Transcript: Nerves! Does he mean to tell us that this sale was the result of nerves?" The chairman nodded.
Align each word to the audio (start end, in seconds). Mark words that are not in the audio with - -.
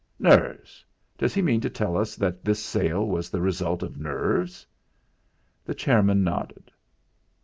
Nerves! 0.17 0.83
Does 1.15 1.35
he 1.35 1.43
mean 1.43 1.61
to 1.61 1.69
tell 1.69 1.95
us 1.95 2.15
that 2.15 2.43
this 2.43 2.59
sale 2.59 3.05
was 3.05 3.29
the 3.29 3.39
result 3.39 3.83
of 3.83 3.99
nerves?" 3.99 4.65
The 5.63 5.75
chairman 5.75 6.23
nodded. 6.23 6.71